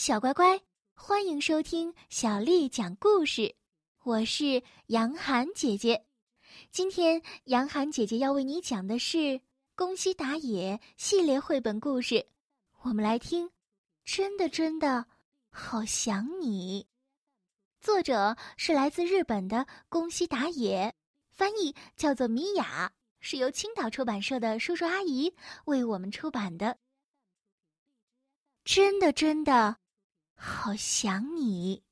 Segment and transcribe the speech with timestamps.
[0.00, 0.58] 小乖乖，
[0.94, 3.54] 欢迎收听小丽讲故事。
[4.02, 6.06] 我是杨涵姐姐，
[6.70, 9.18] 今天杨涵姐姐要为你讲的是
[9.74, 12.26] 《宫西达也》系列绘本故事。
[12.80, 13.50] 我们来听，
[14.02, 15.04] 真的真的
[15.50, 16.86] 好想你。
[17.82, 20.94] 作者是来自日本的宫西达也，
[21.28, 22.90] 翻译叫做米雅，
[23.20, 25.34] 是由青岛出版社的叔叔阿姨
[25.66, 26.78] 为我们出版的。
[28.64, 29.76] 真的真的。
[30.42, 31.82] 好想你。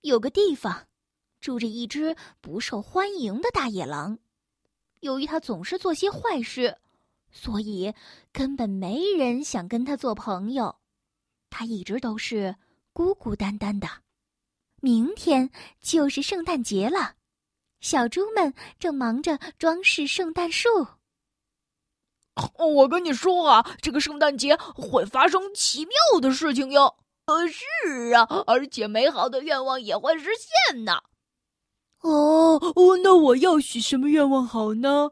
[0.00, 0.88] 有个地方，
[1.40, 4.18] 住着一只不受欢迎的大野狼。
[5.00, 6.76] 由于他总是做些坏事，
[7.30, 7.94] 所以
[8.32, 10.80] 根本没人想跟他做朋友。
[11.48, 12.56] 他一直都是
[12.92, 13.88] 孤孤单单的。
[14.80, 15.48] 明天
[15.80, 17.14] 就是圣诞节了，
[17.78, 20.68] 小猪们正忙着装饰圣诞树。
[22.66, 26.96] 我跟你说啊，这个圣诞节会发生奇妙的事情哟。
[27.26, 31.00] 呃，是啊，而且美好的愿望也会实现呢。
[32.00, 35.10] 哦哦，那我要许什么愿望好呢？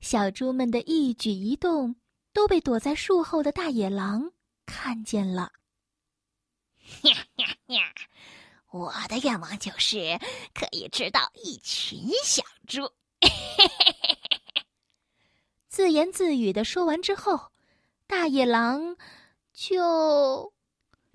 [0.00, 1.96] 小猪们的一举一动
[2.32, 4.32] 都被躲在树后的大野狼
[4.66, 5.52] 看见了。
[8.70, 10.18] 我的愿望就是
[10.54, 12.82] 可以吃到一群小猪。
[15.72, 17.50] 自言自语的说完之后，
[18.06, 18.94] 大野狼
[19.54, 20.52] 就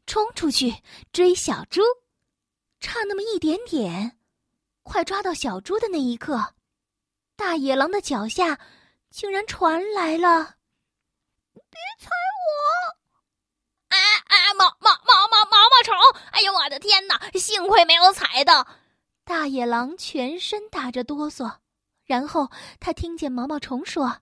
[0.08, 0.74] 冲出去
[1.14, 1.84] 追小猪，
[2.80, 4.18] 差那么一点点，
[4.82, 6.56] 快抓到小猪的那一刻，
[7.36, 8.60] 大野狼的脚下
[9.12, 10.56] 竟然传来了
[11.54, 12.98] ：“别踩我！”
[13.90, 15.96] 哎哎，毛毛毛毛毛毛虫！
[16.32, 17.30] 哎呦，我的天哪！
[17.36, 18.68] 幸亏没有踩到。
[19.24, 21.58] 大野狼全身打着哆嗦，
[22.06, 22.50] 然后
[22.80, 24.22] 他听见毛毛虫说。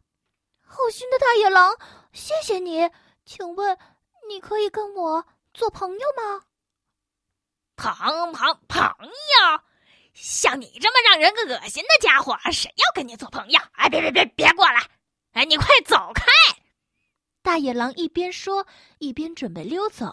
[0.65, 1.77] 好心的大野狼，
[2.11, 2.89] 谢谢你。
[3.23, 3.77] 请问，
[4.27, 6.45] 你可以跟我做朋友吗？
[7.75, 7.93] 朋
[8.33, 9.61] 朋朋友，
[10.13, 13.59] 像你这么让人恶心的家伙，谁要跟你做朋友？
[13.73, 14.89] 哎，别别别别过来！
[15.33, 16.25] 哎，你快走开！
[17.41, 18.65] 大野狼一边说，
[18.97, 20.05] 一边准备溜走。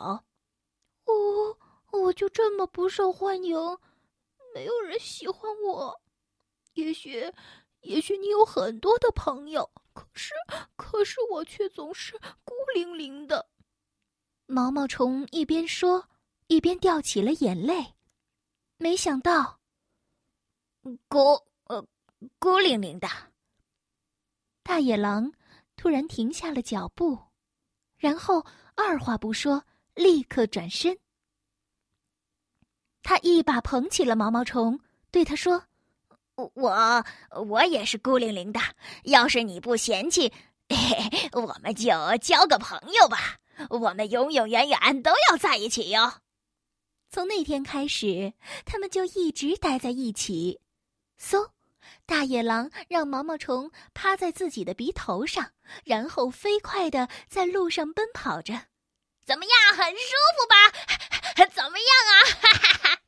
[1.05, 1.57] 哦，
[1.91, 3.57] 我就这么不受欢迎，
[4.55, 6.01] 没有人喜欢我。
[6.75, 7.33] 也许，
[7.83, 9.71] 也许你有很多的朋友。
[9.93, 10.33] 可是，
[10.75, 13.47] 可是我却总是孤零零的。
[14.47, 16.09] 毛毛虫一边说，
[16.47, 17.95] 一边掉起了眼泪。
[18.79, 19.61] 没想到，
[21.09, 21.87] 孤呃
[22.39, 23.07] 孤零零的。
[24.63, 25.31] 大野狼
[25.77, 27.19] 突然停下了脚步，
[27.97, 28.45] 然后
[28.75, 29.63] 二话不说，
[29.95, 30.99] 立刻转身。
[33.03, 35.63] 他一把捧起了毛毛虫，对他说。
[36.37, 37.05] 我
[37.45, 38.61] 我也是孤零零的，
[39.05, 40.33] 要是你不嫌弃，
[40.69, 43.37] 嘿我们就交个朋友吧。
[43.69, 46.21] 我们永永远远都要在一起哟。
[47.11, 48.33] 从那天开始，
[48.65, 50.61] 他们就一直待在一起。
[51.21, 51.51] 嗖，
[52.07, 55.53] 大野狼让毛毛虫趴在自己的鼻头上，
[55.85, 58.55] 然后飞快的在路上奔跑着。
[59.25, 60.57] 怎么样，很舒服吧？
[61.53, 62.13] 怎么样啊？
[62.41, 63.02] 哈哈哈！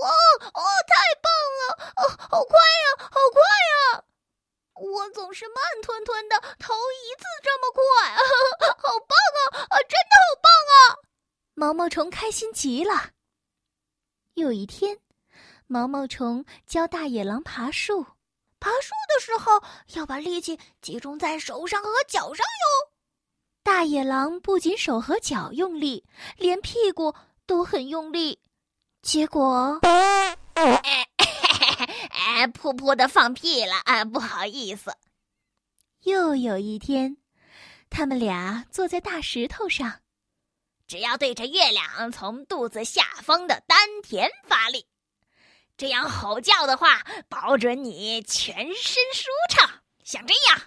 [0.00, 0.10] 哇
[0.54, 1.28] 哦，太棒
[1.58, 1.92] 了！
[1.96, 4.04] 哦，好快呀，好快呀！
[4.74, 8.14] 我总是慢吞吞的，头一次这么快，
[8.78, 9.66] 好棒啊！
[9.70, 10.98] 啊，真的好棒啊！
[11.54, 13.10] 毛毛虫开心极了。
[14.34, 15.00] 有一天，
[15.66, 18.06] 毛毛虫教大野狼爬树，
[18.60, 19.60] 爬树的时候
[19.94, 22.92] 要把力气集中在手上和脚上哟。
[23.64, 27.12] 大野狼不仅手和脚用力，连屁股
[27.46, 28.40] 都很用力。
[29.08, 29.80] 结果，
[30.52, 34.04] 哎，噗噗的放屁了啊！
[34.04, 34.94] 不好意思。
[36.02, 37.16] 又有一天，
[37.88, 40.00] 他们俩坐在大石头上，
[40.86, 44.86] 只要对着月亮从肚子下方的丹田发力，
[45.78, 49.70] 这样吼叫的话，保准你全身舒畅。
[50.04, 50.60] 像这样，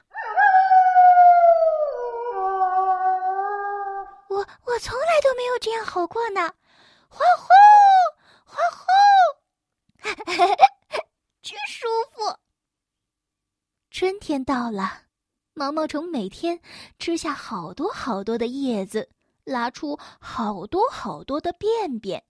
[4.30, 6.52] 我我从来都没有这样吼过呢，
[7.08, 7.46] 欢呼！
[8.54, 8.84] 呼呼，
[11.42, 12.36] 真舒服。
[13.90, 15.02] 春天到了，
[15.54, 16.62] 毛毛虫每天
[16.98, 19.10] 吃下好多好多的叶子，
[19.44, 22.24] 拉出好多好多的便便，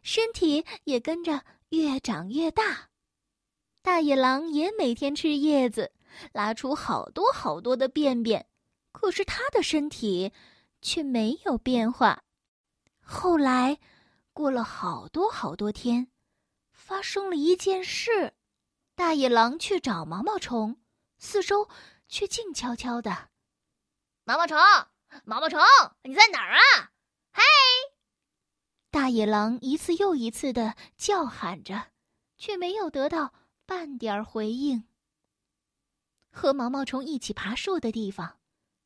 [0.00, 2.88] 身体也跟着越长越大。
[3.82, 5.92] 大野狼也每天吃叶子，
[6.32, 8.46] 拉出好多好多的便便，
[8.90, 10.32] 可是他的身体
[10.80, 12.22] 却没有变化。
[13.02, 13.78] 后来。
[14.32, 16.08] 过了好多好多天，
[16.70, 18.34] 发生了一件事，
[18.94, 20.76] 大野狼去找毛毛虫，
[21.18, 21.68] 四周
[22.08, 23.30] 却静悄悄的。
[24.24, 24.58] 毛毛虫，
[25.24, 25.60] 毛毛虫，
[26.02, 26.90] 你在哪儿啊？
[27.32, 27.42] 嘿！
[28.90, 31.92] 大野狼一次又一次的叫喊着，
[32.36, 33.34] 却没有得到
[33.66, 34.88] 半点回应。
[36.30, 38.38] 和毛毛虫一起爬树的地方，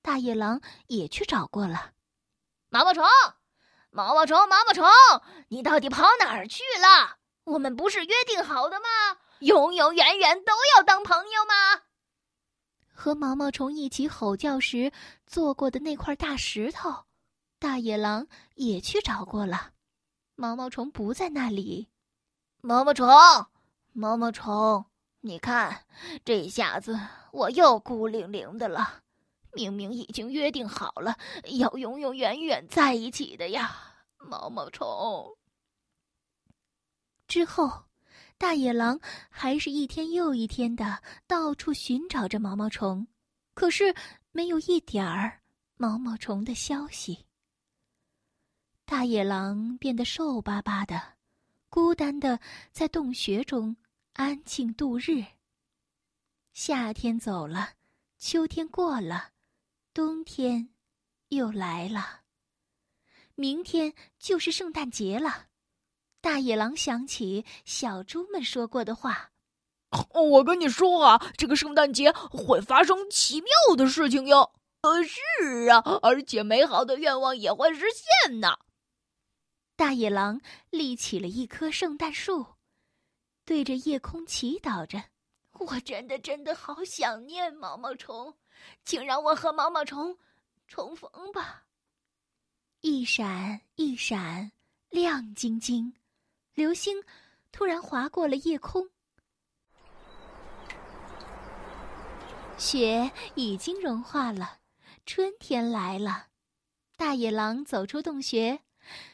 [0.02, 1.92] 大野狼也去找过了。
[2.68, 3.04] 毛毛虫，
[3.90, 4.86] 毛毛虫，毛毛虫，
[5.48, 7.18] 你到底跑哪儿去了？
[7.44, 8.86] 我们不是约定好的吗？
[9.40, 11.82] 永永远远都要当朋友吗？
[13.00, 14.92] 和毛毛虫一起吼叫时
[15.26, 17.06] 坐过的那块大石头，
[17.58, 18.26] 大野狼
[18.56, 19.72] 也去找过了，
[20.34, 21.88] 毛毛虫不在那里。
[22.60, 23.08] 毛毛虫，
[23.94, 24.84] 毛毛虫，
[25.20, 25.86] 你看，
[26.26, 27.00] 这下子
[27.32, 29.00] 我又孤零零的了。
[29.54, 31.16] 明明已经约定好了
[31.58, 35.38] 要永永远远在一起的呀，毛毛虫。
[37.26, 37.84] 之后。
[38.40, 38.98] 大野狼
[39.28, 43.06] 还是一天又一天的到处寻找着毛毛虫，
[43.52, 43.94] 可是
[44.32, 45.42] 没有一点儿
[45.76, 47.26] 毛毛虫的消息。
[48.86, 51.18] 大野狼变得瘦巴巴的，
[51.68, 52.40] 孤单的
[52.72, 53.76] 在洞穴中
[54.14, 55.22] 安静度日。
[56.54, 57.74] 夏天走了，
[58.16, 59.32] 秋天过了，
[59.92, 60.70] 冬天
[61.28, 62.22] 又来了。
[63.34, 65.49] 明天就是圣诞节了。
[66.20, 69.30] 大野狼想起小猪们说过的话
[70.14, 74.52] ：“我跟你说啊，这个圣诞节会发生奇妙的事情哟。
[74.82, 78.58] ”“呃，是啊，而且美好的愿望也会实现呢。”
[79.76, 80.40] 大野狼
[80.70, 82.46] 立起了一棵圣诞树，
[83.44, 85.02] 对着夜空祈祷着
[85.58, 88.34] ：“我真的真的好想念毛毛虫，
[88.84, 90.18] 请让我和毛毛虫
[90.68, 91.64] 重逢吧。”
[92.82, 94.52] 一闪一闪，
[94.90, 95.94] 亮晶晶。
[96.60, 97.02] 流星
[97.52, 98.86] 突然划过了夜空，
[102.58, 104.58] 雪已经融化了，
[105.06, 106.26] 春天来了。
[106.98, 108.60] 大野狼走出洞穴，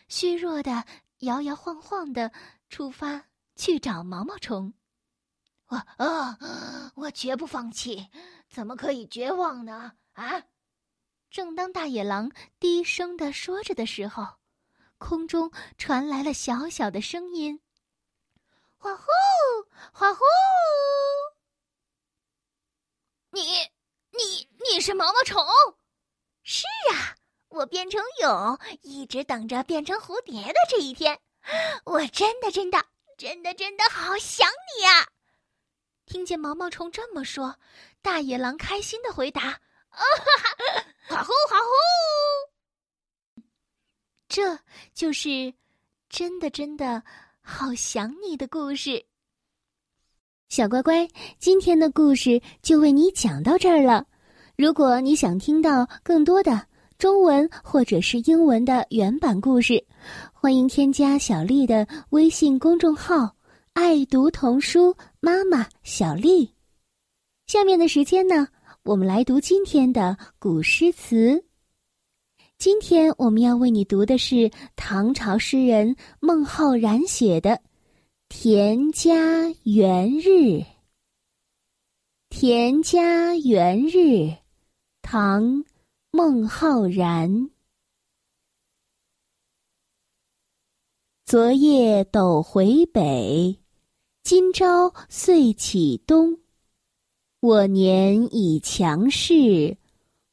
[0.08, 0.84] 虚弱的
[1.19, 2.32] 摇摇晃晃的
[2.69, 4.75] 出发去找毛毛虫。
[5.69, 6.37] 我啊，
[6.96, 8.08] 我绝不放弃，
[8.50, 9.93] 怎么可以绝望呢？
[10.14, 10.43] 啊！
[11.31, 12.28] 正当大野狼
[12.58, 14.26] 低声的说着的时候。
[14.98, 17.60] 空中传来了小小的声音
[18.78, 19.04] ：“哗呼，
[19.93, 20.25] 哗呼！
[23.31, 23.43] 你、
[24.10, 25.44] 你、你是毛毛虫？
[26.43, 26.64] 是
[26.94, 27.16] 啊，
[27.48, 31.20] 我变成蛹，一直等着变成蝴蝶的这一天。
[31.84, 32.87] 我真的、真的、
[33.19, 35.08] 真的、真的好想你呀！”
[36.06, 37.58] 听见毛毛虫这么说，
[38.00, 39.43] 大野狼开心的回答
[39.90, 40.04] ：“啊哈
[40.38, 40.56] 哈，
[41.08, 41.66] 哗呼，哗呼！”
[44.37, 44.59] 这
[44.93, 45.50] 就是
[46.11, 47.03] 真的真的
[47.41, 49.03] 好想你的故事，
[50.50, 54.06] 小乖乖，今天的故事就为你讲到这儿了。
[54.55, 56.67] 如果你想听到更多的
[56.99, 59.83] 中文或者是英文的原版故事，
[60.35, 63.35] 欢迎添加小丽的微信公众号
[63.73, 66.53] “爱读童书妈妈小丽”。
[67.49, 68.47] 下面的时间呢，
[68.82, 71.45] 我们来读今天的古诗词。
[72.58, 77.50] 今天我们要为你读的是唐朝诗人孟浩然写的
[78.31, 79.14] 《田家
[79.64, 80.29] 元日》。
[82.31, 83.99] 《田家元日》，
[85.03, 85.44] 唐·
[86.11, 87.50] 孟浩然。
[91.27, 93.58] 昨夜斗回北，
[94.22, 96.39] 今朝岁启东。
[97.41, 99.77] 我年已强势。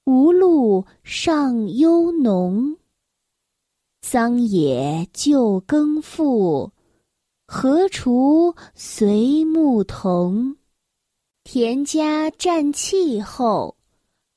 [0.06, 2.78] 无路上忧农，
[4.02, 6.74] 桑野旧耕复，
[7.48, 10.58] 荷锄随牧童。
[11.46, 13.78] 田家占气候，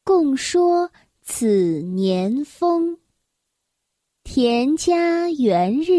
[0.05, 0.93] 共说
[1.23, 2.93] 此年丰。
[4.23, 5.91] 《田家元日》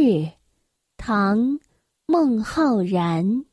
[0.95, 1.39] 唐·
[2.05, 3.43] 孟浩然。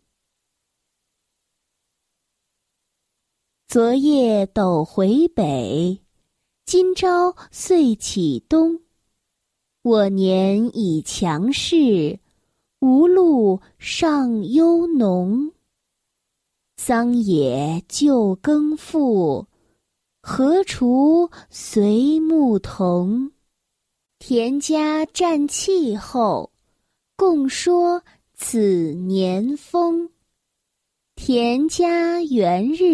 [3.67, 6.04] 昨夜斗回北。
[6.67, 8.81] 今朝岁起东，
[9.83, 12.19] 我年已强势，
[12.81, 15.53] 无路上忧农。
[16.79, 19.47] 桑野旧耕复，
[20.23, 23.31] 荷锄随牧童。
[24.19, 26.51] 田家占气候，
[27.15, 28.03] 共说
[28.33, 30.09] 此年丰。
[31.15, 32.85] 《田家园日》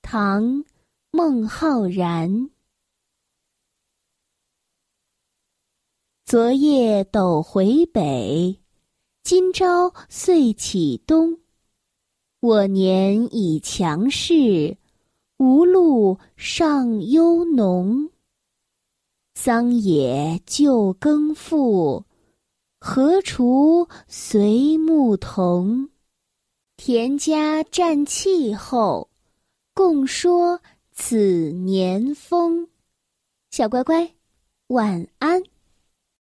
[0.00, 0.44] 唐·
[1.10, 2.48] 孟浩然。
[6.30, 8.60] 昨夜斗回北，
[9.22, 11.38] 今朝岁启东。
[12.40, 14.76] 我年已强势，
[15.38, 18.10] 无路上忧农。
[19.36, 22.04] 桑野旧耕复，
[22.78, 25.88] 荷锄随牧童。
[26.76, 29.08] 田家占气候，
[29.72, 30.60] 共说
[30.92, 31.16] 此
[31.52, 32.68] 年丰。
[33.50, 34.12] 小乖乖，
[34.66, 35.42] 晚安。